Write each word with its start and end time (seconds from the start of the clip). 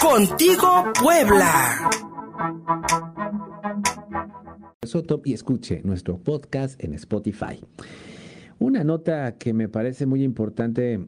Contigo 0.00 0.84
Puebla. 1.02 1.90
Soto 4.82 5.20
y 5.24 5.32
escuche 5.32 5.80
nuestro 5.82 6.18
podcast 6.18 6.80
en 6.84 6.94
Spotify. 6.94 7.58
Una 8.60 8.84
nota 8.84 9.38
que 9.38 9.54
me 9.54 9.68
parece 9.68 10.06
muy 10.06 10.22
importante 10.22 11.04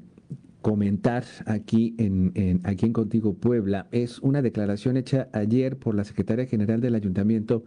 comentar 0.60 1.22
aquí 1.46 1.94
en, 1.98 2.60
aquí 2.64 2.86
en 2.86 2.92
Contigo 2.92 3.34
Puebla 3.34 3.86
es 3.92 4.18
una 4.18 4.42
declaración 4.42 4.96
hecha 4.96 5.28
ayer 5.32 5.76
por 5.78 5.94
la 5.94 6.02
secretaria 6.02 6.46
general 6.46 6.80
del 6.80 6.96
ayuntamiento, 6.96 7.62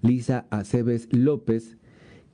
Lisa 0.00 0.46
Aceves 0.50 1.08
López, 1.10 1.76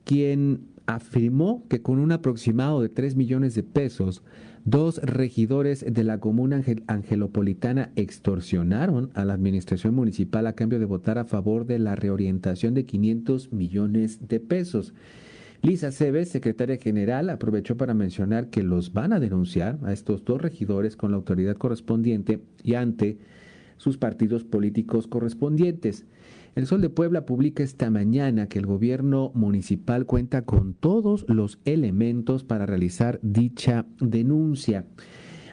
quien 0.03 0.74
afirmó 0.85 1.65
que 1.69 1.81
con 1.81 1.99
un 1.99 2.11
aproximado 2.11 2.81
de 2.81 2.89
3 2.89 3.15
millones 3.15 3.55
de 3.55 3.63
pesos, 3.63 4.23
dos 4.65 4.97
regidores 5.03 5.85
de 5.87 6.03
la 6.03 6.19
comuna 6.19 6.63
angelopolitana 6.87 7.91
extorsionaron 7.95 9.11
a 9.13 9.25
la 9.25 9.33
administración 9.33 9.93
municipal 9.93 10.47
a 10.47 10.53
cambio 10.53 10.79
de 10.79 10.85
votar 10.85 11.17
a 11.17 11.25
favor 11.25 11.65
de 11.65 11.79
la 11.79 11.95
reorientación 11.95 12.73
de 12.73 12.85
500 12.85 13.53
millones 13.53 14.27
de 14.27 14.39
pesos. 14.39 14.93
Lisa 15.61 15.91
Cebes, 15.91 16.29
secretaria 16.29 16.77
general, 16.77 17.29
aprovechó 17.29 17.75
para 17.77 17.93
mencionar 17.93 18.49
que 18.49 18.61
los 18.61 18.93
van 18.93 19.13
a 19.13 19.19
denunciar 19.19 19.79
a 19.83 19.93
estos 19.93 20.23
dos 20.23 20.41
regidores 20.41 20.95
con 20.95 21.11
la 21.11 21.17
autoridad 21.17 21.57
correspondiente 21.57 22.39
y 22.63 22.75
ante 22.75 23.17
sus 23.77 23.97
partidos 23.97 24.43
políticos 24.43 25.07
correspondientes. 25.07 26.05
El 26.55 26.67
Sol 26.67 26.79
de 26.79 26.89
Puebla 26.89 27.25
publica 27.25 27.63
esta 27.63 27.89
mañana 27.89 28.47
que 28.47 28.59
el 28.59 28.65
gobierno 28.65 29.29
municipal 29.35 30.05
cuenta 30.05 30.43
con 30.43 30.73
todos 30.73 31.25
los 31.27 31.59
elementos 31.65 32.45
para 32.45 32.65
realizar 32.65 33.19
dicha 33.21 33.85
denuncia. 33.99 34.85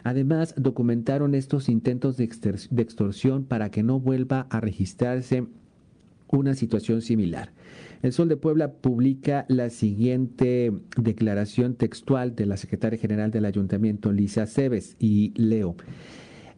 Además, 0.05 0.55
documentaron 0.57 1.35
estos 1.35 1.69
intentos 1.69 2.17
de, 2.17 2.25
extorsión 2.25 3.45
para 3.45 3.73
que 3.73 3.83
no 3.83 3.99
vuelva 3.99 4.47
a 4.49 4.61
registrarse 4.61 5.49
una 6.29 6.55
situación 6.55 7.03
similar. 7.03 7.53
El 8.03 8.13
Sol 8.13 8.29
de 8.29 8.37
Puebla 8.37 8.71
publica 8.71 9.45
la 9.49 9.71
siguiente 9.71 10.73
declaración 10.97 11.75
textual 11.75 12.37
de 12.37 12.47
la 12.47 12.57
secretaria 12.57 13.01
general 13.01 13.33
del 13.33 13.45
ayuntamiento, 13.45 14.13
Lisa 14.13 14.47
Cebes, 14.47 14.97
y 15.01 15.33
leo. 15.35 15.75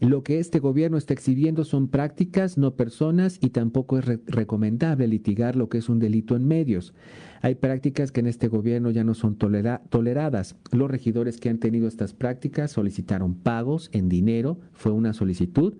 Lo 0.04 0.22
que 0.22 0.38
este 0.38 0.58
gobierno 0.58 0.98
está 0.98 1.14
exhibiendo 1.14 1.64
son 1.64 1.88
prácticas, 1.88 2.58
no 2.58 2.74
personas, 2.76 3.38
y 3.40 3.48
tampoco 3.48 3.98
es 3.98 4.04
recomendable 4.26 5.08
litigar 5.08 5.56
lo 5.56 5.70
que 5.70 5.78
es 5.78 5.88
un 5.88 5.98
delito 5.98 6.36
en 6.36 6.46
medios. 6.46 6.92
Hay 7.40 7.54
prácticas 7.54 8.12
que 8.12 8.20
en 8.20 8.26
este 8.26 8.48
gobierno 8.48 8.90
ya 8.90 9.02
no 9.02 9.14
son 9.14 9.36
toleradas. 9.38 10.56
Los 10.72 10.90
regidores 10.90 11.38
que 11.38 11.48
han 11.48 11.56
tenido 11.56 11.88
estas 11.88 12.12
prácticas 12.12 12.70
solicitaron 12.72 13.34
pagos 13.34 13.88
en 13.92 14.10
dinero, 14.10 14.60
fue 14.74 14.92
una 14.92 15.14
solicitud 15.14 15.72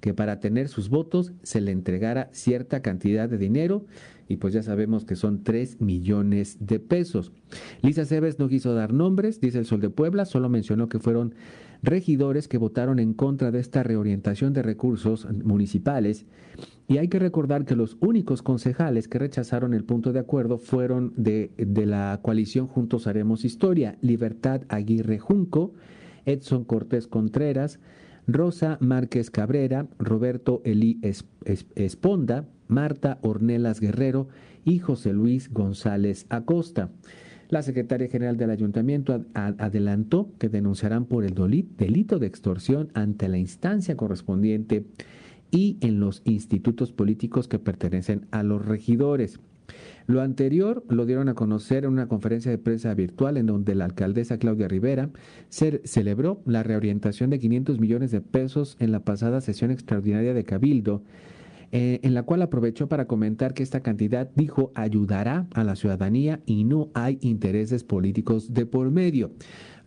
que 0.00 0.12
para 0.12 0.40
tener 0.40 0.68
sus 0.68 0.90
votos 0.90 1.32
se 1.42 1.62
le 1.62 1.72
entregara 1.72 2.28
cierta 2.32 2.82
cantidad 2.82 3.30
de 3.30 3.38
dinero 3.38 3.86
y 4.30 4.36
pues 4.36 4.54
ya 4.54 4.62
sabemos 4.62 5.04
que 5.04 5.16
son 5.16 5.42
3 5.42 5.80
millones 5.80 6.58
de 6.60 6.78
pesos. 6.78 7.32
Lisa 7.82 8.04
Cebes 8.04 8.38
no 8.38 8.48
quiso 8.48 8.74
dar 8.74 8.92
nombres, 8.92 9.40
dice 9.40 9.58
el 9.58 9.66
Sol 9.66 9.80
de 9.80 9.90
Puebla, 9.90 10.24
solo 10.24 10.48
mencionó 10.48 10.88
que 10.88 11.00
fueron 11.00 11.34
regidores 11.82 12.46
que 12.46 12.56
votaron 12.56 13.00
en 13.00 13.12
contra 13.12 13.50
de 13.50 13.58
esta 13.58 13.82
reorientación 13.82 14.52
de 14.52 14.62
recursos 14.62 15.26
municipales 15.32 16.26
y 16.86 16.98
hay 16.98 17.08
que 17.08 17.18
recordar 17.18 17.64
que 17.64 17.74
los 17.74 17.96
únicos 18.00 18.40
concejales 18.42 19.08
que 19.08 19.18
rechazaron 19.18 19.74
el 19.74 19.82
punto 19.82 20.12
de 20.12 20.20
acuerdo 20.20 20.58
fueron 20.58 21.12
de, 21.16 21.50
de 21.56 21.86
la 21.86 22.20
coalición 22.22 22.68
Juntos 22.68 23.08
Haremos 23.08 23.44
Historia, 23.44 23.98
Libertad 24.00 24.62
Aguirre 24.68 25.18
Junco, 25.18 25.72
Edson 26.24 26.62
Cortés 26.62 27.08
Contreras, 27.08 27.80
Rosa 28.28 28.78
Márquez 28.80 29.28
Cabrera, 29.32 29.88
Roberto 29.98 30.62
Elí 30.64 31.00
Esponda, 31.74 32.46
Marta 32.70 33.18
Ornelas 33.22 33.80
Guerrero 33.80 34.28
y 34.64 34.78
José 34.78 35.12
Luis 35.12 35.52
González 35.52 36.26
Acosta. 36.30 36.90
La 37.48 37.62
secretaria 37.62 38.08
general 38.08 38.36
del 38.36 38.50
ayuntamiento 38.50 39.24
adelantó 39.34 40.30
que 40.38 40.48
denunciarán 40.48 41.04
por 41.04 41.24
el 41.24 41.34
delito 41.76 42.20
de 42.20 42.26
extorsión 42.26 42.90
ante 42.94 43.28
la 43.28 43.38
instancia 43.38 43.96
correspondiente 43.96 44.86
y 45.50 45.76
en 45.80 45.98
los 45.98 46.22
institutos 46.24 46.92
políticos 46.92 47.48
que 47.48 47.58
pertenecen 47.58 48.26
a 48.30 48.44
los 48.44 48.64
regidores. 48.64 49.40
Lo 50.06 50.22
anterior 50.22 50.84
lo 50.88 51.06
dieron 51.06 51.28
a 51.28 51.34
conocer 51.34 51.84
en 51.84 51.90
una 51.90 52.08
conferencia 52.08 52.50
de 52.50 52.58
prensa 52.58 52.94
virtual 52.94 53.36
en 53.36 53.46
donde 53.46 53.74
la 53.74 53.84
alcaldesa 53.84 54.38
Claudia 54.38 54.68
Rivera 54.68 55.10
celebró 55.48 56.42
la 56.46 56.62
reorientación 56.62 57.30
de 57.30 57.38
500 57.38 57.78
millones 57.80 58.10
de 58.10 58.20
pesos 58.20 58.76
en 58.80 58.92
la 58.92 59.04
pasada 59.04 59.40
sesión 59.40 59.70
extraordinaria 59.70 60.34
de 60.34 60.44
Cabildo 60.44 61.02
eh, 61.72 62.00
en 62.02 62.14
la 62.14 62.24
cual 62.24 62.42
aprovechó 62.42 62.88
para 62.88 63.06
comentar 63.06 63.54
que 63.54 63.62
esta 63.62 63.80
cantidad, 63.80 64.28
dijo, 64.34 64.72
ayudará 64.74 65.46
a 65.54 65.62
la 65.62 65.76
ciudadanía 65.76 66.40
y 66.44 66.64
no 66.64 66.90
hay 66.94 67.18
intereses 67.20 67.84
políticos 67.84 68.52
de 68.52 68.66
por 68.66 68.90
medio. 68.90 69.30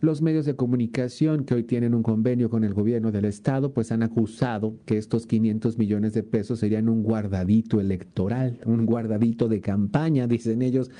Los 0.04 0.20
medios 0.20 0.44
de 0.44 0.54
comunicación 0.54 1.46
que 1.46 1.54
hoy 1.54 1.62
tienen 1.62 1.94
un 1.94 2.02
convenio 2.02 2.50
con 2.50 2.62
el 2.62 2.74
gobierno 2.74 3.10
del 3.10 3.24
estado, 3.24 3.72
pues 3.72 3.90
han 3.90 4.02
acusado 4.02 4.76
que 4.84 4.98
estos 4.98 5.26
500 5.26 5.78
millones 5.78 6.12
de 6.12 6.22
pesos 6.22 6.58
serían 6.58 6.90
un 6.90 7.02
guardadito 7.02 7.80
electoral, 7.80 8.60
un 8.66 8.84
guardadito 8.84 9.48
de 9.48 9.62
campaña, 9.62 10.26
dicen 10.26 10.60
ellos, 10.60 10.90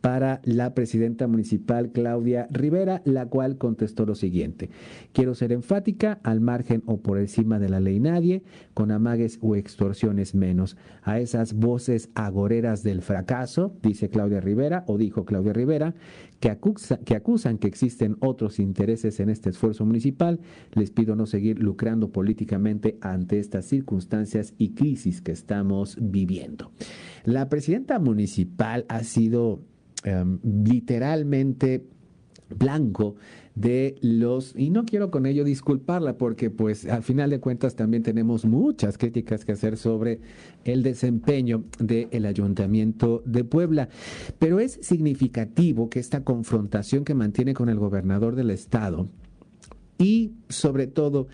para 0.00 0.40
la 0.44 0.74
presidenta 0.74 1.26
municipal 1.26 1.90
Claudia 1.90 2.46
Rivera, 2.52 3.02
la 3.04 3.26
cual 3.26 3.58
contestó 3.58 4.06
lo 4.06 4.14
siguiente. 4.14 4.70
Quiero 5.12 5.34
ser 5.34 5.50
enfática, 5.50 6.20
al 6.22 6.40
margen 6.40 6.84
o 6.86 7.00
por 7.00 7.18
encima 7.18 7.58
de 7.58 7.68
la 7.68 7.80
ley 7.80 7.98
nadie, 7.98 8.44
con 8.74 8.92
amagues 8.92 9.40
o 9.40 9.56
extorsiones 9.56 10.36
menos. 10.36 10.76
A 11.02 11.18
esas 11.18 11.54
voces 11.54 12.10
agoreras 12.14 12.84
del 12.84 13.02
fracaso, 13.02 13.74
dice 13.82 14.08
Claudia 14.08 14.40
Rivera, 14.40 14.84
o 14.86 14.98
dijo 14.98 15.24
Claudia 15.24 15.52
Rivera, 15.52 15.96
que, 16.42 17.14
acusan 17.14 17.58
que 17.58 17.68
existen 17.68 18.16
otros 18.18 18.58
intereses 18.58 19.20
en 19.20 19.30
este 19.30 19.50
esfuerzo 19.50 19.86
municipal, 19.86 20.40
les 20.72 20.90
pido 20.90 21.14
no 21.14 21.26
seguir 21.26 21.60
lucrando 21.60 22.10
políticamente 22.10 22.98
ante 23.00 23.38
estas 23.38 23.66
circunstancias 23.66 24.52
y 24.58 24.70
crisis 24.70 25.22
que 25.22 25.30
estamos 25.30 25.96
viviendo. 26.00 26.72
La 27.24 27.48
presidenta 27.48 28.00
municipal 28.00 28.84
ha 28.88 29.04
sido 29.04 29.62
em, 30.02 30.40
literalmente 30.42 31.86
blanco 32.58 33.14
de 33.54 33.96
los, 34.00 34.54
y 34.56 34.70
no 34.70 34.84
quiero 34.84 35.10
con 35.10 35.26
ello 35.26 35.44
disculparla 35.44 36.16
porque 36.16 36.50
pues 36.50 36.86
al 36.86 37.02
final 37.02 37.30
de 37.30 37.40
cuentas 37.40 37.76
también 37.76 38.02
tenemos 38.02 38.44
muchas 38.44 38.96
críticas 38.96 39.44
que 39.44 39.52
hacer 39.52 39.76
sobre 39.76 40.20
el 40.64 40.82
desempeño 40.82 41.64
del 41.78 42.26
ayuntamiento 42.26 43.22
de 43.26 43.44
Puebla, 43.44 43.88
pero 44.38 44.58
es 44.58 44.78
significativo 44.82 45.90
que 45.90 46.00
esta 46.00 46.24
confrontación 46.24 47.04
que 47.04 47.14
mantiene 47.14 47.54
con 47.54 47.68
el 47.68 47.78
gobernador 47.78 48.36
del 48.36 48.50
estado 48.50 49.08
y 49.98 50.32
sobre 50.48 50.86
todo 50.86 51.28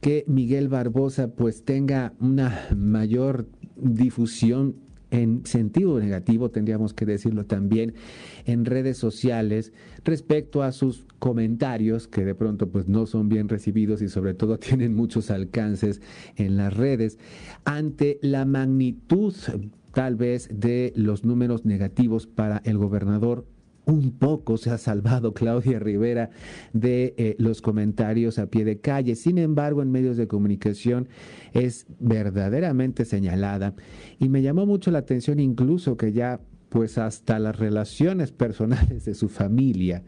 que 0.00 0.24
Miguel 0.26 0.68
Barbosa 0.68 1.28
pues 1.34 1.64
tenga 1.64 2.14
una 2.20 2.68
mayor 2.76 3.48
difusión 3.76 4.76
en 5.14 5.46
sentido 5.46 6.00
negativo, 6.00 6.50
tendríamos 6.50 6.92
que 6.92 7.06
decirlo 7.06 7.46
también, 7.46 7.94
en 8.46 8.64
redes 8.64 8.98
sociales 8.98 9.72
respecto 10.04 10.62
a 10.62 10.72
sus 10.72 11.06
comentarios 11.20 12.08
que 12.08 12.24
de 12.24 12.34
pronto 12.34 12.68
pues 12.68 12.88
no 12.88 13.06
son 13.06 13.28
bien 13.28 13.48
recibidos 13.48 14.02
y 14.02 14.08
sobre 14.08 14.34
todo 14.34 14.58
tienen 14.58 14.94
muchos 14.94 15.30
alcances 15.30 16.02
en 16.36 16.56
las 16.56 16.74
redes. 16.74 17.18
Ante 17.64 18.18
la 18.22 18.44
magnitud 18.44 19.34
tal 19.92 20.16
vez 20.16 20.48
de 20.52 20.92
los 20.96 21.24
números 21.24 21.64
negativos 21.64 22.26
para 22.26 22.60
el 22.64 22.76
gobernador 22.76 23.46
un 23.86 24.12
poco 24.12 24.56
se 24.56 24.70
ha 24.70 24.78
salvado 24.78 25.34
Claudia 25.34 25.78
Rivera 25.78 26.30
de 26.72 27.14
eh, 27.16 27.36
los 27.38 27.60
comentarios 27.60 28.38
a 28.38 28.46
pie 28.46 28.64
de 28.64 28.80
calle. 28.80 29.14
Sin 29.14 29.38
embargo, 29.38 29.82
en 29.82 29.90
medios 29.90 30.16
de 30.16 30.26
comunicación 30.26 31.08
es 31.52 31.86
verdaderamente 31.98 33.04
señalada 33.04 33.74
y 34.18 34.28
me 34.28 34.42
llamó 34.42 34.66
mucho 34.66 34.90
la 34.90 34.98
atención 34.98 35.40
incluso 35.40 35.96
que 35.96 36.12
ya 36.12 36.40
pues 36.68 36.98
hasta 36.98 37.38
las 37.38 37.56
relaciones 37.56 38.32
personales 38.32 39.04
de 39.04 39.14
su 39.14 39.28
familia 39.28 40.02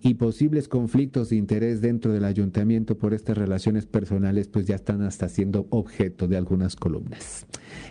y 0.00 0.14
posibles 0.14 0.68
conflictos 0.68 1.30
de 1.30 1.36
interés 1.36 1.80
dentro 1.80 2.12
del 2.12 2.24
ayuntamiento 2.24 2.96
por 2.96 3.14
estas 3.14 3.36
relaciones 3.36 3.86
personales, 3.86 4.48
pues 4.48 4.66
ya 4.66 4.76
están 4.76 5.02
hasta 5.02 5.28
siendo 5.28 5.66
objeto 5.70 6.28
de 6.28 6.36
algunas 6.36 6.76
columnas. 6.76 7.46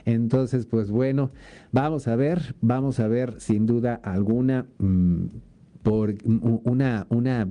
Entonces, 0.06 0.66
pues 0.66 0.90
bueno, 0.90 1.32
vamos 1.72 2.08
a 2.08 2.16
ver, 2.16 2.56
vamos 2.62 3.00
a 3.00 3.08
ver 3.08 3.40
sin 3.40 3.66
duda 3.66 3.96
alguna 3.96 4.66
mm, 4.80 5.26
por 5.84 6.16
una, 6.24 7.08
una 7.10 7.48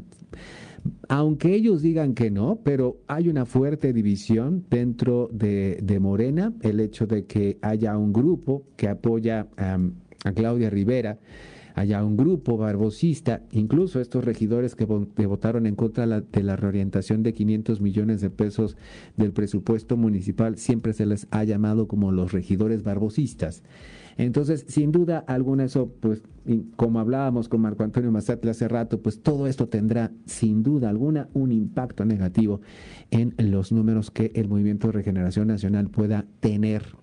aunque 1.09 1.55
ellos 1.55 1.82
digan 1.82 2.14
que 2.14 2.31
no, 2.31 2.61
pero 2.62 2.99
hay 3.06 3.29
una 3.29 3.47
fuerte 3.47 3.93
división 3.93 4.64
dentro 4.70 5.29
de, 5.32 5.99
Morena, 6.00 6.52
el 6.62 6.81
hecho 6.81 7.06
de 7.06 7.25
que 7.25 7.59
haya 7.62 7.97
un 7.97 8.12
grupo 8.12 8.64
que 8.76 8.88
apoya 8.88 9.49
a 9.56 10.32
Claudia 10.32 10.70
Rivera, 10.70 11.19
haya 11.76 12.02
un 12.02 12.17
grupo 12.17 12.56
barbosista, 12.56 13.43
incluso 13.52 14.00
estos 14.00 14.25
regidores 14.25 14.75
que, 14.75 14.87
votaron 14.87 15.67
en 15.67 15.76
contra 15.76 16.06
de 16.06 16.43
la 16.43 16.56
reorientación 16.56 17.23
de 17.23 17.34
500 17.34 17.82
millones 17.82 18.23
de 18.23 18.31
pesos 18.31 18.78
del 19.19 19.32
presupuesto 19.32 19.99
municipal, 19.99 20.56
siempre 20.56 20.94
se 20.94 21.05
les 21.05 21.28
ha 21.31 21.44
llamado 21.44 21.87
como 21.87 22.12
los 22.12 22.32
regidores 22.32 22.82
barbosistas. 22.82 23.62
Entonces, 24.17 24.64
sin 24.69 24.90
duda 24.90 25.19
alguna, 25.26 25.64
eso, 25.64 25.93
pues, 26.00 26.23
como 26.76 26.99
hablábamos 26.99 27.50
con 27.50 27.61
Marco 27.61 27.84
Antonio 27.84 28.11
Mazatla 28.11 28.52
hace 28.52 28.69
rato, 28.69 29.02
pues 29.02 29.20
todo 29.20 29.46
esto 29.46 29.69
tendrá, 29.69 30.11
sin 30.25 30.62
duda 30.62 30.88
alguna, 30.88 31.28
un 31.34 31.52
impacto 31.52 32.06
negativo 32.06 32.62
en 33.11 33.34
los 33.37 33.70
números 33.70 34.11
que 34.11 34.32
el 34.34 34.49
Movimiento 34.49 34.87
de 34.87 34.94
Regeneración 34.94 35.49
Nacional 35.49 35.90
pueda 35.90 36.25
tener 36.40 36.96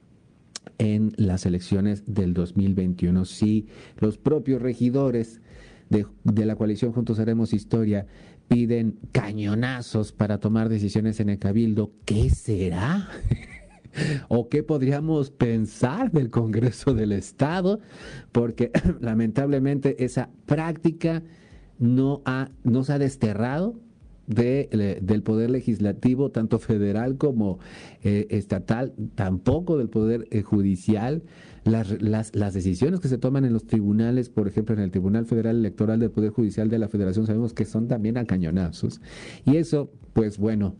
en 0.77 1.13
las 1.17 1.45
elecciones 1.45 2.03
del 2.13 2.33
2021. 2.33 3.25
Si 3.25 3.67
los 3.97 4.17
propios 4.17 4.61
regidores 4.61 5.41
de, 5.89 6.45
la 6.45 6.55
coalición 6.55 6.91
Juntos 6.91 7.19
Haremos 7.19 7.53
Historia 7.53 8.07
piden 8.47 8.97
cañonazos 9.11 10.11
para 10.11 10.39
tomar 10.39 10.69
decisiones 10.69 11.19
en 11.19 11.29
el 11.29 11.39
cabildo, 11.39 11.91
¿qué 12.05 12.29
será? 12.29 13.09
o 14.27 14.49
qué 14.49 14.63
podríamos 14.63 15.29
pensar 15.29 16.11
del 16.11 16.29
Congreso 16.29 16.93
del 16.93 17.11
Estado, 17.11 17.79
porque 18.31 18.71
lamentablemente 19.01 20.03
esa 20.03 20.29
práctica 20.45 21.23
no, 21.79 22.21
ha, 22.25 22.49
no 22.63 22.83
se 22.83 22.93
ha 22.93 22.99
desterrado 22.99 23.79
de, 24.27 24.99
del 25.01 25.23
poder 25.23 25.49
legislativo, 25.49 26.31
tanto 26.31 26.59
federal 26.59 27.17
como 27.17 27.59
eh, 28.03 28.27
estatal, 28.29 28.93
tampoco 29.15 29.77
del 29.77 29.89
poder 29.89 30.27
eh, 30.31 30.41
judicial. 30.41 31.23
Las, 31.65 32.01
las, 32.01 32.35
las, 32.35 32.53
decisiones 32.53 32.99
que 32.99 33.07
se 33.07 33.17
toman 33.17 33.45
en 33.45 33.53
los 33.53 33.65
tribunales, 33.65 34.29
por 34.29 34.49
ejemplo, 34.49 34.75
en 34.75 34.81
el 34.81 34.91
Tribunal 34.91 35.25
Federal 35.25 35.55
Electoral 35.55 35.97
del 35.97 36.11
Poder 36.11 36.31
Judicial 36.31 36.67
de 36.67 36.77
la 36.77 36.89
Federación, 36.89 37.25
sabemos 37.25 37.53
que 37.53 37.63
son 37.63 37.87
también 37.87 38.17
a 38.17 38.25
cañonazos. 38.25 38.99
Y 39.45 39.55
eso, 39.55 39.89
pues 40.11 40.37
bueno, 40.37 40.75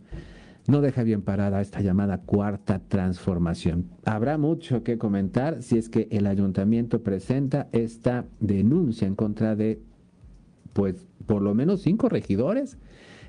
no 0.66 0.80
deja 0.80 1.02
bien 1.02 1.22
parada 1.22 1.60
esta 1.60 1.80
llamada 1.80 2.18
cuarta 2.22 2.80
transformación. 2.80 3.90
Habrá 4.04 4.38
mucho 4.38 4.82
que 4.82 4.98
comentar 4.98 5.62
si 5.62 5.78
es 5.78 5.88
que 5.88 6.08
el 6.10 6.26
ayuntamiento 6.26 7.02
presenta 7.02 7.68
esta 7.72 8.26
denuncia 8.40 9.06
en 9.06 9.14
contra 9.14 9.56
de, 9.56 9.80
pues, 10.72 11.06
por 11.26 11.42
lo 11.42 11.54
menos 11.54 11.82
cinco 11.82 12.08
regidores, 12.08 12.78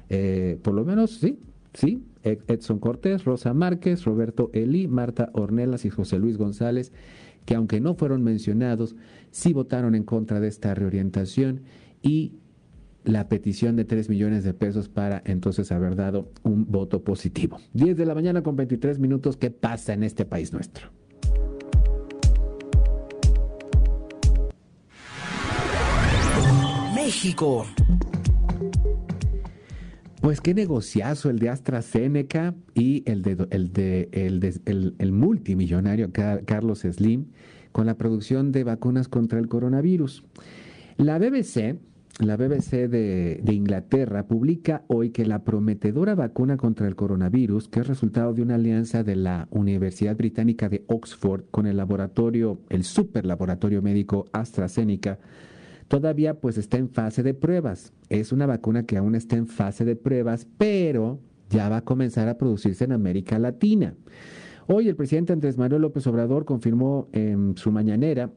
eh, 0.10 0.60
por 0.62 0.74
lo 0.74 0.86
menos, 0.86 1.12
sí, 1.12 1.40
sí, 1.74 2.04
Edson 2.24 2.80
Cortés, 2.80 3.26
Rosa 3.26 3.54
Márquez, 3.54 4.04
Roberto 4.04 4.50
Elí, 4.54 4.88
Marta 4.88 5.30
Ornelas 5.34 5.86
y 5.86 5.90
José 5.90 6.20
Luis 6.20 6.38
González, 6.38 6.92
que 7.46 7.56
aunque 7.56 7.80
no 7.80 7.96
fueron 7.96 8.24
mencionados, 8.24 8.96
sí 9.32 9.54
votaron 9.54 9.96
en 9.96 10.04
contra 10.04 10.40
de 10.40 10.48
esta 10.48 10.74
reorientación 10.74 11.62
y 12.02 12.34
la 13.04 13.30
petición 13.30 13.76
de 13.76 13.86
3 13.86 14.10
millones 14.10 14.44
de 14.44 14.54
pesos 14.54 14.90
para 14.90 15.22
entonces 15.26 15.72
haber 15.72 15.96
dado 15.96 16.32
un 16.42 16.66
voto 16.72 17.04
positivo. 17.04 17.60
10 17.74 17.96
de 17.96 18.06
la 18.06 18.16
mañana 18.16 18.42
con 18.42 18.56
23 18.56 19.00
minutos, 19.00 19.38
¿qué 19.38 19.52
pasa 19.52 19.94
en 19.94 20.04
este 20.04 20.26
país 20.26 20.52
nuestro? 20.52 20.90
México. 26.96 27.68
Pues 30.26 30.42
qué 30.42 30.56
negociazo 30.56 31.30
el 31.30 31.38
de 31.38 31.50
AstraZeneca 31.50 32.56
y 32.74 33.04
el 33.06 33.22
de 33.22 33.48
el 33.52 33.70
de 33.70 34.10
el, 34.66 34.96
el 34.98 35.12
multimillonario 35.12 36.12
Carlos 36.12 36.80
Slim 36.80 37.28
con 37.72 37.86
la 37.86 37.94
producción 37.94 38.52
de 38.52 38.64
vacunas 38.64 39.08
contra 39.08 39.38
el 39.38 39.48
coronavirus. 39.48 40.24
La 40.98 41.20
BBC 41.20 41.78
la 42.18 42.38
BBC 42.38 42.88
de, 42.88 43.44
Inglaterra 43.52 44.26
publica 44.26 44.84
hoy 44.88 45.12
que 45.12 45.26
la 45.26 45.44
prometedora 45.44 46.16
vacuna 46.16 46.58
contra 46.58 46.88
el 46.88 46.96
coronavirus, 46.96 47.68
que 47.68 47.82
es 47.82 47.88
resultado 47.88 48.34
de 48.34 48.42
una 48.42 48.56
alianza 48.56 49.04
de 49.04 49.18
la 49.18 49.48
Universidad 49.52 50.16
Británica 50.16 50.70
de 50.70 50.86
Oxford 50.88 51.44
con 51.52 51.68
el 51.68 51.78
laboratorio, 51.78 52.62
el 52.70 52.84
superlaboratorio 52.84 53.84
médico 53.84 54.26
AstraZeneca, 54.32 55.20
todavía 55.88 56.40
pues 56.40 56.58
está 56.58 56.78
en 56.78 56.90
fase 56.90 57.24
de 57.24 57.34
pruebas. 57.34 57.94
Es 58.10 58.32
una 58.32 58.46
vacuna 58.46 58.84
que 58.84 58.98
aún 58.98 59.16
está 59.16 59.36
en 59.36 59.48
fase 59.48 59.86
de 59.86 59.96
pruebas, 59.96 60.48
pero 60.58 61.20
ya 61.50 61.70
va 61.70 61.78
a 61.78 61.84
comenzar 61.84 62.28
a 62.28 62.38
producirse 62.38 62.84
en 62.84 62.92
América 62.92 63.40
Latina. 63.40 63.96
Hoy 64.68 64.90
el 64.90 64.96
presidente 64.96 65.34
Andrés 65.34 65.58
Manuel 65.58 65.84
López 65.84 66.08
Obrador 66.08 66.44
confirmó 66.46 67.08
en 67.12 67.56
su 67.56 67.72
mañanera 67.72 68.32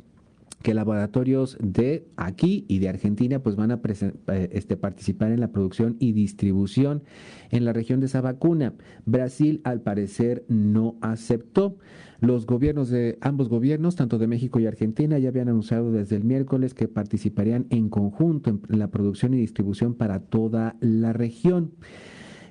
que 0.62 0.74
laboratorios 0.74 1.56
de 1.60 2.08
aquí 2.16 2.64
y 2.68 2.78
de 2.78 2.88
Argentina 2.88 3.38
pues 3.40 3.56
van 3.56 3.70
a 3.70 3.80
eh, 3.84 4.48
este, 4.52 4.76
participar 4.76 5.30
en 5.30 5.40
la 5.40 5.52
producción 5.52 5.96
y 6.00 6.12
distribución 6.12 7.02
en 7.50 7.64
la 7.64 7.72
región 7.72 8.00
de 8.00 8.06
esa 8.06 8.20
vacuna. 8.20 8.74
Brasil 9.06 9.60
al 9.64 9.80
parecer 9.80 10.44
no 10.48 10.96
aceptó. 11.00 11.78
Los 12.20 12.46
gobiernos 12.46 12.90
de 12.90 13.16
ambos 13.20 13.48
gobiernos, 13.48 13.94
tanto 13.94 14.18
de 14.18 14.26
México 14.26 14.58
y 14.58 14.66
Argentina, 14.66 15.18
ya 15.18 15.28
habían 15.28 15.48
anunciado 15.48 15.92
desde 15.92 16.16
el 16.16 16.24
miércoles 16.24 16.74
que 16.74 16.88
participarían 16.88 17.66
en 17.70 17.88
conjunto 17.88 18.50
en 18.50 18.78
la 18.78 18.88
producción 18.88 19.34
y 19.34 19.36
distribución 19.36 19.94
para 19.94 20.18
toda 20.18 20.76
la 20.80 21.12
región. 21.12 21.74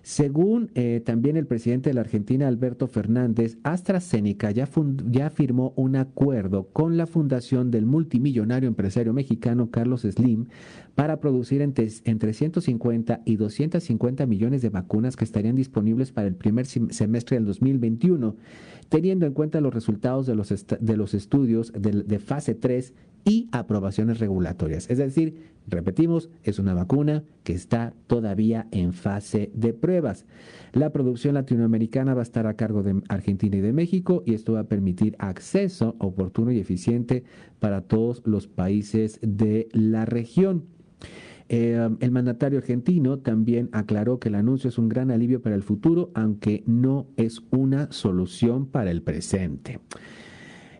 Según 0.07 0.71
eh, 0.73 1.01
también 1.05 1.35
el 1.35 1.47
presidente 1.47 1.89
de 1.89 1.93
la 1.93 1.99
Argentina, 1.99 2.47
Alberto 2.47 2.87
Fernández, 2.87 3.57
AstraZeneca 3.63 4.51
ya, 4.51 4.69
ya 5.11 5.29
firmó 5.29 5.73
un 5.75 5.97
acuerdo 5.97 6.69
con 6.71 6.95
la 6.95 7.07
fundación 7.07 7.71
del 7.71 7.85
multimillonario 7.85 8.69
empresario 8.69 9.11
mexicano 9.11 9.69
Carlos 9.69 10.03
Slim 10.03 10.45
para 10.95 11.19
producir 11.19 11.61
entre, 11.61 11.89
entre 12.05 12.31
150 12.31 13.23
y 13.25 13.35
250 13.35 14.25
millones 14.27 14.61
de 14.61 14.69
vacunas 14.69 15.17
que 15.17 15.25
estarían 15.25 15.57
disponibles 15.57 16.13
para 16.13 16.29
el 16.29 16.35
primer 16.35 16.67
semestre 16.67 17.35
del 17.35 17.45
2021, 17.45 18.37
teniendo 18.87 19.25
en 19.25 19.33
cuenta 19.33 19.59
los 19.59 19.73
resultados 19.73 20.25
de 20.25 20.35
los, 20.35 20.67
de 20.79 20.95
los 20.95 21.13
estudios 21.15 21.73
de, 21.73 21.91
de 22.03 22.19
fase 22.19 22.55
3 22.55 22.93
y 23.27 23.49
aprobaciones 23.51 24.19
regulatorias. 24.19 24.89
Es 24.89 24.99
decir, 24.99 25.51
repetimos, 25.67 26.29
es 26.43 26.59
una 26.59 26.73
vacuna 26.73 27.25
que 27.43 27.51
está 27.51 27.93
todavía 28.07 28.67
en 28.71 28.93
fase 28.93 29.51
de 29.53 29.73
pruebas. 29.73 30.25
La 30.71 30.91
producción 30.91 31.33
latinoamericana 31.33 32.13
va 32.13 32.21
a 32.21 32.23
estar 32.23 32.47
a 32.47 32.55
cargo 32.55 32.83
de 32.83 33.01
Argentina 33.09 33.57
y 33.57 33.61
de 33.61 33.73
México 33.73 34.23
y 34.25 34.33
esto 34.33 34.53
va 34.53 34.61
a 34.61 34.67
permitir 34.69 35.17
acceso 35.19 35.97
oportuno 35.99 36.53
y 36.53 36.59
eficiente 36.59 37.25
para 37.59 37.81
todos 37.81 38.21
los 38.25 38.47
países 38.47 39.19
de 39.21 39.67
la 39.73 40.05
región. 40.05 40.63
Eh, 41.49 41.89
el 41.99 42.11
mandatario 42.11 42.59
argentino 42.59 43.19
también 43.19 43.67
aclaró 43.73 44.19
que 44.19 44.29
el 44.29 44.35
anuncio 44.35 44.69
es 44.69 44.77
un 44.77 44.87
gran 44.87 45.11
alivio 45.11 45.41
para 45.41 45.55
el 45.55 45.63
futuro, 45.63 46.11
aunque 46.13 46.63
no 46.65 47.07
es 47.17 47.41
una 47.51 47.91
solución 47.91 48.67
para 48.67 48.89
el 48.89 49.01
presente. 49.01 49.79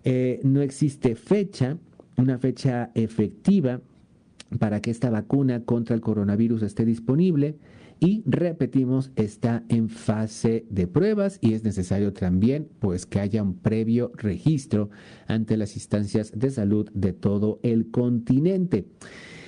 Eh, 0.06 0.39
no 0.44 0.62
existe 0.62 1.16
fecha 1.16 1.77
una 2.18 2.38
fecha 2.38 2.92
efectiva 2.96 3.82
para 4.60 4.82
que 4.82 4.92
esta 4.92 5.10
vacuna 5.10 5.64
contra 5.64 5.96
el 5.96 6.02
coronavirus 6.02 6.64
esté 6.64 6.86
disponible 6.86 7.58
y 8.00 8.24
repetimos, 8.26 9.12
está 9.16 9.64
en 9.70 9.90
fase 9.90 10.66
de 10.70 10.88
pruebas 10.88 11.40
y 11.42 11.54
es 11.54 11.64
necesario 11.64 12.14
también 12.14 12.68
pues 12.80 13.06
que 13.06 13.20
haya 13.20 13.42
un 13.42 13.56
previo 13.56 14.12
registro 14.16 14.90
ante 15.28 15.58
las 15.58 15.76
instancias 15.76 16.32
de 16.36 16.52
salud 16.52 16.90
de 16.94 17.14
todo 17.14 17.60
el 17.64 17.90
continente. 17.90 18.86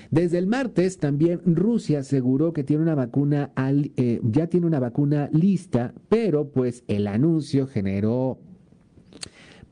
Desde 0.09 0.39
el 0.39 0.47
martes 0.47 0.97
también 0.97 1.41
Rusia 1.45 1.99
aseguró 1.99 2.51
que 2.51 2.63
tiene 2.63 2.81
una 2.81 2.95
vacuna, 2.95 3.51
eh, 3.55 4.19
ya 4.23 4.47
tiene 4.47 4.65
una 4.65 4.79
vacuna 4.79 5.29
lista, 5.31 5.93
pero 6.09 6.49
pues 6.49 6.83
el 6.87 7.05
anuncio 7.05 7.67
generó 7.67 8.39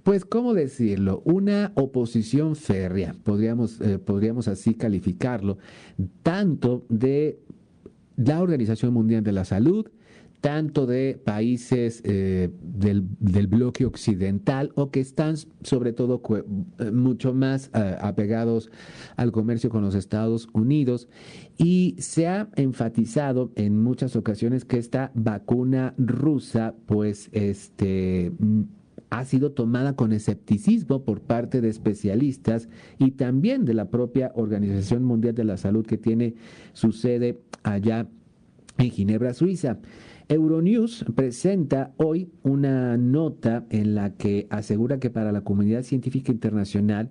pues, 0.08 0.24
¿cómo 0.24 0.54
decirlo? 0.54 1.22
Una 1.26 1.74
oposición 1.76 2.56
férrea, 2.56 3.14
podríamos, 3.26 3.82
eh, 3.82 4.00
podríamos 4.00 4.48
así 4.48 4.74
calificarlo, 4.74 5.58
tanto 6.24 6.86
de 6.88 7.42
la 8.16 8.42
Organización 8.42 8.94
Mundial 8.94 9.22
de 9.22 9.34
la 9.34 9.44
Salud, 9.44 9.90
tanto 10.40 10.86
de 10.86 11.20
países 11.22 12.02
eh, 12.06 12.50
del, 12.62 13.02
bloque 13.48 13.86
occidental 13.86 14.72
o 14.76 14.92
que 14.92 15.02
están 15.02 15.36
sobre 15.62 15.92
todo 15.92 16.22
eh, 16.30 16.92
mucho 16.92 17.34
más 17.34 17.70
apegados 17.74 18.72
al 19.18 19.34
comercio 19.34 19.70
con 19.70 19.82
los 19.82 19.94
Estados 19.94 20.48
Unidos 20.54 21.10
y 21.58 21.98
se 22.00 22.28
ha 22.28 22.48
enfatizado 22.56 23.52
en 23.56 23.84
muchas 23.84 24.16
ocasiones 24.16 24.64
que 24.64 24.78
esta 24.78 25.12
vacuna 25.16 25.96
rusa 25.98 26.76
pues 26.86 27.28
este 27.34 28.32
ha 29.10 29.24
sido 29.26 29.52
tomada 29.52 29.96
con 29.96 30.12
escepticismo 30.12 31.04
por 31.04 31.22
parte 31.22 31.62
de 31.62 31.70
especialistas 31.70 32.68
y 33.00 33.12
también 33.12 33.66
de 33.66 33.74
la 33.74 33.90
propia 33.90 34.32
Organización 34.36 35.04
Mundial 35.04 35.36
de 35.36 35.46
la 35.46 35.58
Salud 35.58 35.86
que 35.86 35.98
tiene 35.98 36.36
su 36.74 36.92
sede 36.92 37.40
allá 37.64 38.08
en 38.78 38.92
Ginebra, 38.92 39.34
Suiza. 39.34 39.80
Euronews 40.30 41.06
presenta 41.16 41.94
hoy 41.96 42.30
una 42.44 42.98
nota 42.98 43.66
en 43.70 43.96
la 43.96 44.14
que 44.16 44.48
asegura 44.50 45.00
que 45.00 45.10
para 45.10 45.32
la 45.32 45.42
comunidad 45.42 45.84
científica 45.84 46.34
internacional 46.34 47.10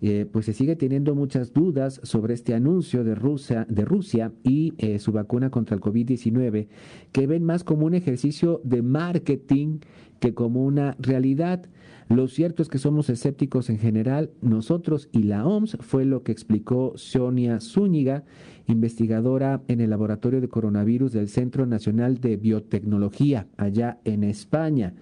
eh, 0.00 0.26
pues 0.30 0.46
se 0.46 0.52
sigue 0.52 0.76
teniendo 0.76 1.14
muchas 1.14 1.52
dudas 1.52 2.00
sobre 2.04 2.34
este 2.34 2.54
anuncio 2.54 3.02
de 3.04 3.14
Rusia, 3.14 3.66
de 3.68 3.84
Rusia 3.84 4.32
y 4.44 4.74
eh, 4.78 4.98
su 4.98 5.12
vacuna 5.12 5.50
contra 5.50 5.74
el 5.74 5.80
COVID-19, 5.80 6.68
que 7.10 7.26
ven 7.26 7.42
más 7.42 7.64
como 7.64 7.86
un 7.86 7.94
ejercicio 7.94 8.60
de 8.64 8.82
marketing 8.82 9.78
que 10.20 10.34
como 10.34 10.64
una 10.64 10.94
realidad. 11.00 11.66
Lo 12.08 12.26
cierto 12.26 12.62
es 12.62 12.68
que 12.68 12.78
somos 12.78 13.10
escépticos 13.10 13.68
en 13.68 13.78
general, 13.78 14.30
nosotros 14.40 15.10
y 15.12 15.24
la 15.24 15.46
OMS, 15.46 15.76
fue 15.80 16.06
lo 16.06 16.22
que 16.22 16.32
explicó 16.32 16.94
Sonia 16.96 17.60
Zúñiga, 17.60 18.24
investigadora 18.66 19.62
en 19.68 19.80
el 19.80 19.90
Laboratorio 19.90 20.40
de 20.40 20.48
Coronavirus 20.48 21.12
del 21.12 21.28
Centro 21.28 21.66
Nacional 21.66 22.18
de 22.18 22.36
Biotecnología, 22.36 23.46
allá 23.58 23.98
en 24.04 24.24
España. 24.24 24.94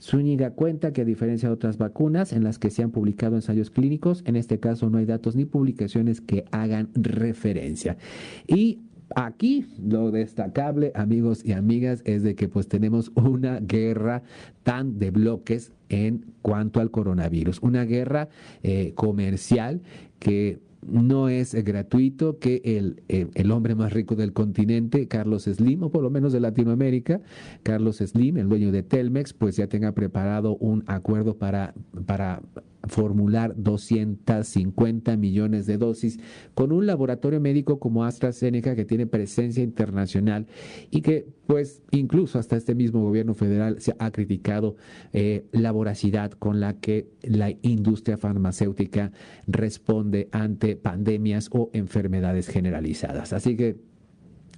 Zúñiga 0.00 0.52
cuenta 0.52 0.92
que 0.92 1.02
a 1.02 1.04
diferencia 1.04 1.48
de 1.48 1.54
otras 1.54 1.76
vacunas 1.76 2.32
en 2.32 2.44
las 2.44 2.58
que 2.58 2.70
se 2.70 2.82
han 2.82 2.90
publicado 2.90 3.36
ensayos 3.36 3.70
clínicos, 3.70 4.22
en 4.26 4.36
este 4.36 4.58
caso 4.58 4.88
no 4.88 4.98
hay 4.98 5.06
datos 5.06 5.36
ni 5.36 5.44
publicaciones 5.44 6.22
que 6.22 6.44
hagan 6.50 6.88
referencia. 6.94 7.98
Y 8.46 8.80
Aquí 9.16 9.66
lo 9.78 10.10
destacable, 10.10 10.92
amigos 10.94 11.44
y 11.44 11.52
amigas, 11.52 12.02
es 12.04 12.22
de 12.22 12.34
que 12.34 12.48
pues 12.48 12.68
tenemos 12.68 13.12
una 13.14 13.60
guerra 13.60 14.22
tan 14.62 14.98
de 14.98 15.10
bloques 15.10 15.72
en 15.88 16.26
cuanto 16.42 16.80
al 16.80 16.90
coronavirus, 16.90 17.60
una 17.60 17.84
guerra 17.84 18.28
eh, 18.62 18.92
comercial 18.94 19.82
que 20.18 20.58
no 20.86 21.28
es 21.28 21.54
gratuito 21.54 22.38
que 22.38 22.60
el, 22.64 23.02
eh, 23.08 23.28
el, 23.34 23.50
hombre 23.52 23.74
más 23.74 23.92
rico 23.92 24.16
del 24.16 24.32
continente, 24.32 25.08
Carlos 25.08 25.44
Slim, 25.44 25.82
o 25.82 25.90
por 25.90 26.02
lo 26.02 26.10
menos 26.10 26.32
de 26.32 26.40
Latinoamérica, 26.40 27.20
Carlos 27.62 27.98
Slim, 27.98 28.36
el 28.36 28.48
dueño 28.48 28.72
de 28.72 28.82
Telmex, 28.82 29.32
pues 29.32 29.56
ya 29.56 29.66
tenga 29.66 29.92
preparado 29.92 30.56
un 30.56 30.84
acuerdo 30.86 31.38
para, 31.38 31.74
para 32.06 32.42
formular 32.88 33.54
250 33.56 35.16
millones 35.16 35.66
de 35.66 35.78
dosis 35.78 36.18
con 36.54 36.72
un 36.72 36.86
laboratorio 36.86 37.40
médico 37.40 37.78
como 37.78 38.04
AstraZeneca 38.04 38.74
que 38.74 38.84
tiene 38.84 39.06
presencia 39.06 39.62
internacional 39.62 40.46
y 40.90 41.02
que 41.02 41.26
pues 41.46 41.82
incluso 41.90 42.38
hasta 42.38 42.56
este 42.56 42.74
mismo 42.74 43.02
gobierno 43.02 43.34
federal 43.34 43.80
se 43.80 43.94
ha 43.98 44.10
criticado 44.10 44.76
eh, 45.12 45.44
la 45.52 45.72
voracidad 45.72 46.32
con 46.32 46.60
la 46.60 46.74
que 46.74 47.08
la 47.22 47.50
industria 47.62 48.16
farmacéutica 48.16 49.12
responde 49.46 50.28
ante 50.32 50.76
pandemias 50.76 51.48
o 51.52 51.70
enfermedades 51.72 52.48
generalizadas. 52.48 53.32
Así 53.32 53.56
que 53.56 53.76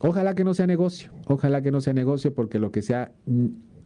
ojalá 0.00 0.35
que 0.35 0.45
no 0.45 0.54
sea 0.54 0.66
negocio, 0.66 1.11
ojalá 1.26 1.62
que 1.62 1.71
no 1.71 1.80
sea 1.80 1.92
negocio 1.92 2.35
porque 2.35 2.59
lo 2.59 2.71
que 2.71 2.83
sea 2.83 3.12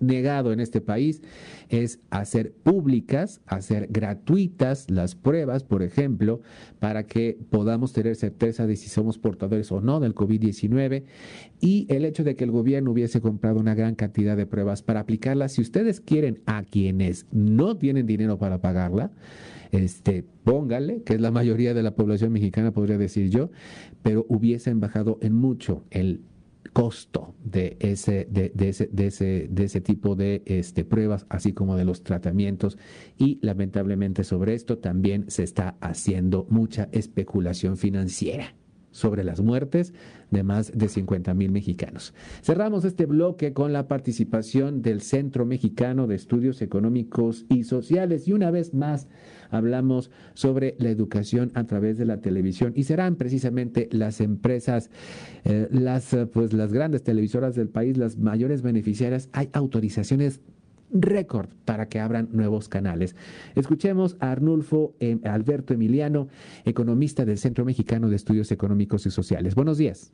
negado 0.00 0.52
en 0.52 0.60
este 0.60 0.80
país 0.80 1.22
es 1.68 2.00
hacer 2.10 2.52
públicas, 2.52 3.40
hacer 3.46 3.86
gratuitas 3.90 4.90
las 4.90 5.14
pruebas, 5.14 5.62
por 5.62 5.82
ejemplo, 5.82 6.40
para 6.78 7.06
que 7.06 7.38
podamos 7.50 7.92
tener 7.92 8.16
certeza 8.16 8.66
de 8.66 8.76
si 8.76 8.88
somos 8.88 9.18
portadores 9.18 9.70
o 9.70 9.80
no 9.80 10.00
del 10.00 10.14
COVID-19 10.14 11.04
y 11.60 11.86
el 11.88 12.04
hecho 12.04 12.24
de 12.24 12.34
que 12.34 12.44
el 12.44 12.50
gobierno 12.50 12.90
hubiese 12.90 13.20
comprado 13.20 13.60
una 13.60 13.74
gran 13.74 13.94
cantidad 13.94 14.36
de 14.36 14.46
pruebas 14.46 14.82
para 14.82 15.00
aplicarlas, 15.00 15.52
si 15.52 15.60
ustedes 15.60 16.00
quieren 16.00 16.40
a 16.46 16.64
quienes 16.64 17.26
no 17.30 17.76
tienen 17.76 18.06
dinero 18.06 18.38
para 18.38 18.60
pagarla, 18.60 19.12
este, 19.72 20.24
póngale, 20.42 21.02
que 21.02 21.14
es 21.14 21.20
la 21.20 21.30
mayoría 21.30 21.74
de 21.74 21.82
la 21.82 21.94
población 21.94 22.32
mexicana, 22.32 22.72
podría 22.72 22.98
decir 22.98 23.30
yo, 23.30 23.50
pero 24.02 24.26
hubiesen 24.28 24.80
bajado 24.80 25.18
en 25.20 25.34
mucho 25.34 25.84
el 25.90 26.22
costo 26.72 27.34
de 27.42 27.76
ese, 27.80 28.26
de, 28.30 28.52
ese, 28.56 28.88
de 28.92 29.06
ese, 29.06 29.48
de 29.50 29.64
ese 29.64 29.80
tipo 29.80 30.14
de 30.14 30.42
este, 30.46 30.84
pruebas, 30.84 31.26
así 31.28 31.52
como 31.52 31.76
de 31.76 31.84
los 31.84 32.02
tratamientos. 32.02 32.78
Y 33.18 33.38
lamentablemente 33.42 34.24
sobre 34.24 34.54
esto 34.54 34.78
también 34.78 35.30
se 35.30 35.42
está 35.42 35.76
haciendo 35.80 36.46
mucha 36.48 36.88
especulación 36.92 37.76
financiera 37.76 38.54
sobre 38.90 39.24
las 39.24 39.40
muertes 39.40 39.92
de 40.30 40.42
más 40.42 40.72
de 40.76 40.88
50 40.88 41.34
mil 41.34 41.50
mexicanos. 41.50 42.14
Cerramos 42.42 42.84
este 42.84 43.06
bloque 43.06 43.52
con 43.52 43.72
la 43.72 43.88
participación 43.88 44.82
del 44.82 45.00
Centro 45.00 45.44
Mexicano 45.44 46.06
de 46.06 46.14
Estudios 46.14 46.62
Económicos 46.62 47.46
y 47.48 47.64
Sociales 47.64 48.28
y 48.28 48.32
una 48.32 48.50
vez 48.50 48.74
más 48.74 49.08
hablamos 49.50 50.10
sobre 50.34 50.76
la 50.78 50.90
educación 50.90 51.50
a 51.54 51.64
través 51.64 51.98
de 51.98 52.04
la 52.04 52.20
televisión 52.20 52.72
y 52.76 52.84
serán 52.84 53.16
precisamente 53.16 53.88
las 53.90 54.20
empresas, 54.20 54.90
eh, 55.44 55.68
las, 55.70 56.16
pues, 56.32 56.52
las 56.52 56.72
grandes 56.72 57.02
televisoras 57.02 57.54
del 57.54 57.68
país, 57.68 57.96
las 57.96 58.16
mayores 58.16 58.62
beneficiarias. 58.62 59.28
Hay 59.32 59.50
autorizaciones 59.52 60.40
récord 60.92 61.48
para 61.64 61.88
que 61.88 62.00
abran 62.00 62.28
nuevos 62.32 62.68
canales. 62.68 63.16
Escuchemos 63.54 64.16
a 64.20 64.30
Arnulfo 64.30 64.94
eh, 65.00 65.18
Alberto 65.24 65.74
Emiliano, 65.74 66.28
economista 66.64 67.24
del 67.24 67.38
Centro 67.38 67.64
Mexicano 67.64 68.08
de 68.08 68.16
Estudios 68.16 68.50
Económicos 68.52 69.06
y 69.06 69.10
Sociales. 69.10 69.54
Buenos 69.54 69.78
días. 69.78 70.12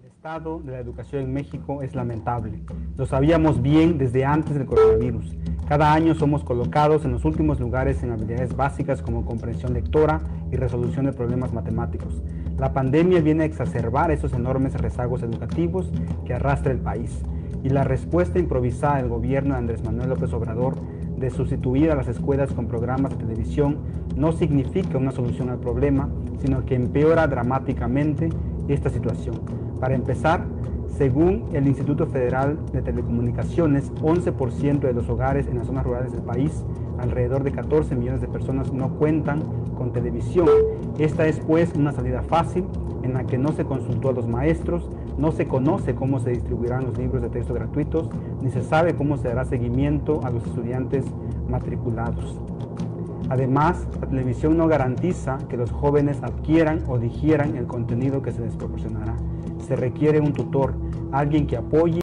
El 0.00 0.08
estado 0.08 0.60
de 0.60 0.72
la 0.72 0.78
educación 0.78 1.24
en 1.24 1.32
México 1.32 1.82
es 1.82 1.94
lamentable. 1.94 2.62
Lo 2.96 3.06
sabíamos 3.06 3.60
bien 3.60 3.98
desde 3.98 4.24
antes 4.24 4.54
del 4.54 4.66
coronavirus. 4.66 5.34
Cada 5.68 5.92
año 5.92 6.14
somos 6.14 6.44
colocados 6.44 7.04
en 7.04 7.12
los 7.12 7.24
últimos 7.24 7.58
lugares 7.58 8.02
en 8.02 8.10
habilidades 8.12 8.54
básicas 8.54 9.02
como 9.02 9.24
comprensión 9.24 9.74
lectora 9.74 10.20
y 10.52 10.56
resolución 10.56 11.06
de 11.06 11.12
problemas 11.12 11.52
matemáticos. 11.52 12.22
La 12.58 12.72
pandemia 12.72 13.20
viene 13.20 13.42
a 13.42 13.46
exacerbar 13.46 14.10
esos 14.10 14.32
enormes 14.34 14.74
rezagos 14.74 15.22
educativos 15.22 15.90
que 16.24 16.34
arrastra 16.34 16.70
el 16.70 16.78
país 16.78 17.22
y 17.62 17.68
la 17.68 17.84
respuesta 17.84 18.38
improvisada 18.38 18.96
del 18.96 19.08
gobierno 19.08 19.54
de 19.54 19.58
Andrés 19.58 19.84
Manuel 19.84 20.10
López 20.10 20.32
Obrador 20.32 20.76
de 21.16 21.30
sustituir 21.30 21.90
a 21.90 21.94
las 21.94 22.08
escuelas 22.08 22.52
con 22.52 22.66
programas 22.66 23.12
de 23.12 23.24
televisión 23.24 23.78
no 24.16 24.32
significa 24.32 24.98
una 24.98 25.12
solución 25.12 25.50
al 25.50 25.58
problema, 25.58 26.08
sino 26.40 26.64
que 26.64 26.74
empeora 26.74 27.26
dramáticamente 27.26 28.28
esta 28.68 28.90
situación. 28.90 29.40
Para 29.80 29.94
empezar, 29.94 30.44
según 30.96 31.44
el 31.52 31.66
Instituto 31.66 32.06
Federal 32.06 32.58
de 32.72 32.82
Telecomunicaciones, 32.82 33.92
11% 33.94 34.80
de 34.80 34.92
los 34.92 35.08
hogares 35.08 35.46
en 35.46 35.58
las 35.58 35.66
zonas 35.66 35.84
rurales 35.84 36.12
del 36.12 36.22
país, 36.22 36.64
alrededor 36.98 37.42
de 37.42 37.52
14 37.52 37.96
millones 37.96 38.20
de 38.20 38.28
personas 38.28 38.72
no 38.72 38.90
cuentan 38.98 39.42
con 39.76 39.92
televisión. 39.92 40.48
Esta 40.98 41.26
es 41.26 41.40
pues 41.40 41.72
una 41.74 41.92
salida 41.92 42.22
fácil 42.22 42.64
en 43.02 43.14
la 43.14 43.24
que 43.24 43.38
no 43.38 43.52
se 43.52 43.64
consultó 43.64 44.10
a 44.10 44.12
los 44.12 44.28
maestros, 44.28 44.88
no 45.18 45.32
se 45.32 45.46
conoce 45.48 45.94
cómo 45.94 46.20
se 46.20 46.30
distribuirán 46.30 46.84
los 46.84 46.96
libros 46.96 47.22
de 47.22 47.30
texto 47.30 47.54
gratuitos, 47.54 48.08
ni 48.42 48.50
se 48.50 48.62
sabe 48.62 48.94
cómo 48.94 49.16
se 49.16 49.28
dará 49.28 49.44
seguimiento 49.44 50.20
a 50.24 50.30
los 50.30 50.44
estudiantes 50.46 51.04
matriculados. 51.48 52.40
Además, 53.28 53.86
la 54.00 54.08
televisión 54.08 54.58
no 54.58 54.68
garantiza 54.68 55.38
que 55.48 55.56
los 55.56 55.70
jóvenes 55.70 56.22
adquieran 56.22 56.84
o 56.86 56.98
digieran 56.98 57.56
el 57.56 57.66
contenido 57.66 58.20
que 58.20 58.30
se 58.30 58.42
les 58.42 58.54
proporcionará. 58.56 59.16
Se 59.66 59.76
requiere 59.76 60.20
un 60.20 60.32
tutor, 60.32 60.74
alguien 61.12 61.46
que 61.46 61.56
apoye 61.56 61.82